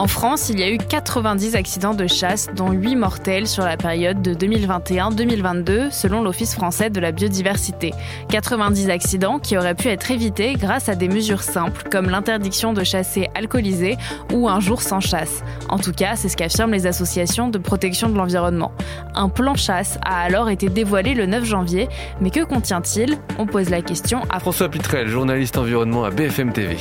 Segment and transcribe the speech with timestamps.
[0.00, 3.76] En France, il y a eu 90 accidents de chasse, dont 8 mortels sur la
[3.76, 7.92] période de 2021-2022, selon l'Office français de la biodiversité.
[8.30, 12.82] 90 accidents qui auraient pu être évités grâce à des mesures simples, comme l'interdiction de
[12.82, 13.98] chasser alcoolisé
[14.32, 15.44] ou un jour sans chasse.
[15.68, 18.72] En tout cas, c'est ce qu'affirment les associations de protection de l'environnement.
[19.14, 21.90] Un plan chasse a alors été dévoilé le 9 janvier,
[22.22, 23.18] mais que contient-il?
[23.36, 26.78] On pose la question à François Pitrel, journaliste environnement à BFM TV.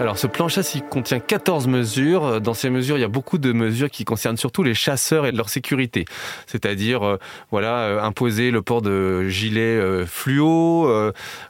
[0.00, 2.40] Alors ce plan chasse, il contient 14 mesures.
[2.40, 5.30] Dans ces mesures, il y a beaucoup de mesures qui concernent surtout les chasseurs et
[5.30, 6.04] leur sécurité.
[6.48, 7.18] C'est-à-dire, euh,
[7.52, 10.90] voilà, euh, imposer le port de gilets euh, fluo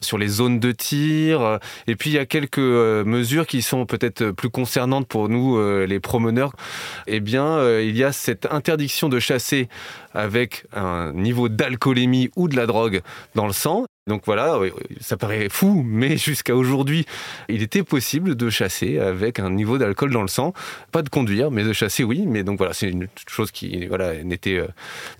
[0.03, 1.59] sur les zones de tir.
[1.87, 6.01] Et puis il y a quelques mesures qui sont peut-être plus concernantes pour nous, les
[6.01, 6.53] promeneurs.
[7.07, 9.69] Eh bien, il y a cette interdiction de chasser
[10.13, 13.01] avec un niveau d'alcoolémie ou de la drogue
[13.35, 13.87] dans le sang.
[14.07, 14.61] Donc voilà,
[15.01, 17.07] ça paraît fou, mais jusqu'à aujourd'hui,
[17.49, 20.53] il était possible de chasser avec un niveau d'alcool dans le sang.
[20.93, 22.27] Pas de conduire, mais de chasser, oui.
[22.27, 23.89] Mais donc voilà, c'est une chose qui
[24.25, 24.67] n'était euh,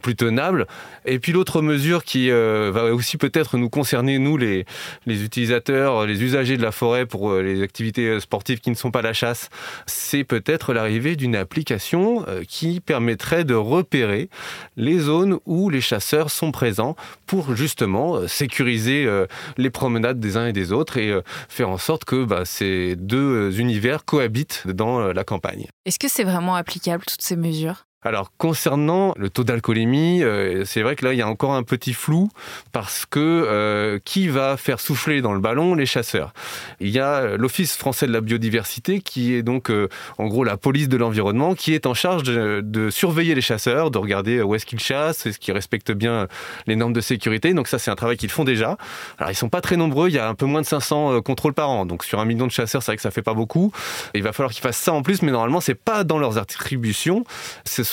[0.03, 0.67] plus tenable.
[1.07, 4.67] Et puis l'autre mesure qui euh, va aussi peut-être nous concerner, nous, les,
[5.07, 8.91] les utilisateurs, les usagers de la forêt pour euh, les activités sportives qui ne sont
[8.91, 9.49] pas la chasse,
[9.87, 14.29] c'est peut-être l'arrivée d'une application qui permettrait de repérer
[14.77, 20.47] les zones où les chasseurs sont présents pour justement sécuriser euh, les promenades des uns
[20.47, 25.01] et des autres et euh, faire en sorte que bah, ces deux univers cohabitent dans
[25.01, 25.67] euh, la campagne.
[25.85, 27.87] Est-ce que c'est vraiment applicable toutes ces mesures?
[28.05, 31.63] Alors concernant le taux d'alcoolémie, euh, c'est vrai que là il y a encore un
[31.63, 32.29] petit flou
[32.71, 36.35] parce que euh, qui va faire souffler dans le ballon les chasseurs?
[36.81, 39.73] Il y a euh, l'Office français de la biodiversité qui est donc
[40.19, 43.97] en gros la police de l'environnement qui est en charge de, surveiller les chasseurs, de
[43.97, 46.29] regarder où est-ce qu'ils chassent, est-ce qu'ils respectent bien
[46.67, 47.55] les normes de sécurité.
[47.55, 48.77] Donc ça c'est un travail qu'ils font déjà.
[49.19, 51.55] Alors ils sont pas très nombreux, il y a un peu moins de 500 contrôles
[51.55, 51.87] par an.
[51.87, 53.73] Donc sur un million de chasseurs, c'est vrai que ça fait pas beaucoup.
[54.15, 57.25] Il va falloir qu'ils fassent ça en plus, mais normalement c'est pas dans leurs attributions.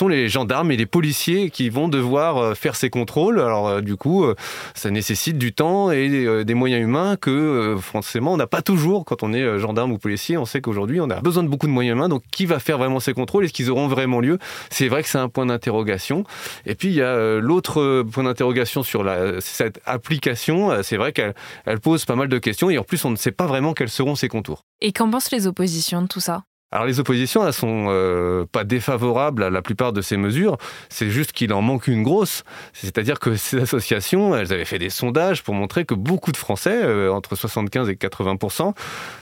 [0.01, 3.39] Sont les gendarmes et les policiers qui vont devoir euh, faire ces contrôles.
[3.39, 4.33] Alors euh, du coup, euh,
[4.73, 9.21] ça nécessite du temps et des moyens humains que forcément on n'a pas toujours quand
[9.21, 10.37] on est gendarme ou policier.
[10.37, 12.09] On sait qu'aujourd'hui on a besoin de beaucoup de moyens humains.
[12.09, 13.45] Donc qui va faire vraiment ces contrôles?
[13.45, 14.39] Est-ce qu'ils auront vraiment lieu?
[14.71, 16.23] C'est vrai que c'est un point d'interrogation.
[16.65, 19.05] Et puis il y a l'autre point d'interrogation sur
[19.39, 20.81] cette application.
[20.81, 23.31] C'est vrai qu'elle elle pose pas mal de questions et en plus on ne sait
[23.31, 24.63] pas vraiment quels seront ses contours.
[24.81, 26.41] Et qu'en pensent les oppositions de tout ça?
[26.71, 30.57] Alors les oppositions, elles sont euh, pas défavorables à la plupart de ces mesures.
[30.87, 32.43] C'est juste qu'il en manque une grosse.
[32.71, 36.81] C'est-à-dire que ces associations, elles avaient fait des sondages pour montrer que beaucoup de Français,
[36.81, 38.73] euh, entre 75 et 80%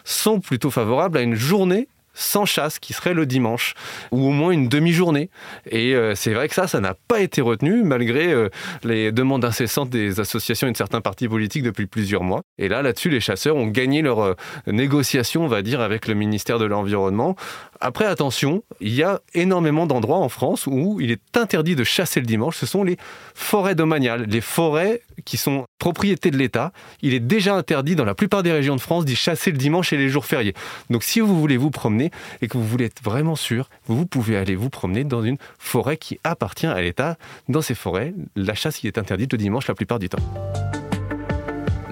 [0.04, 3.74] sont plutôt favorables à une journée sans chasse qui serait le dimanche
[4.12, 5.30] ou au moins une demi-journée.
[5.70, 8.50] Et euh, c'est vrai que ça, ça n'a pas été retenu malgré euh,
[8.84, 12.42] les demandes incessantes des associations et de certains partis politiques depuis plusieurs mois.
[12.58, 14.34] Et là, là-dessus, les chasseurs ont gagné leur euh,
[14.68, 17.36] négociation, on va dire, avec le ministère de l'Environnement.
[17.80, 22.20] Après, attention, il y a énormément d'endroits en France où il est interdit de chasser
[22.20, 22.58] le dimanche.
[22.58, 22.97] Ce sont les
[23.34, 26.72] forêts domaniales, les forêts qui sont propriété de l'État.
[27.02, 29.94] Il est déjà interdit dans la plupart des régions de France d'y chasser le dimanche
[29.94, 30.53] et les jours fériés.
[30.90, 31.99] Donc si vous voulez vous promener
[32.42, 35.98] et que vous voulez être vraiment sûr, vous pouvez aller vous promener dans une forêt
[35.98, 37.18] qui appartient à l'État.
[37.48, 40.20] Dans ces forêts, la chasse y est interdite le dimanche la plupart du temps.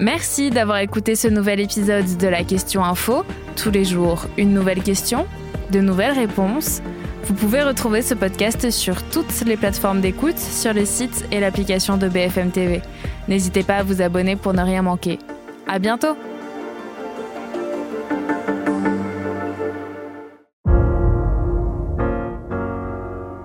[0.00, 3.24] Merci d'avoir écouté ce nouvel épisode de la question info.
[3.56, 5.26] Tous les jours, une nouvelle question,
[5.72, 6.80] de nouvelles réponses.
[7.24, 11.96] Vous pouvez retrouver ce podcast sur toutes les plateformes d'écoute, sur le site et l'application
[11.96, 12.80] de BFM TV.
[13.26, 15.18] N'hésitez pas à vous abonner pour ne rien manquer.
[15.66, 16.16] À bientôt!